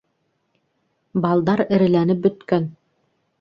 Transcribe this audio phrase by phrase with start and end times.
[1.25, 2.67] Балдар эреләнеп бөткән!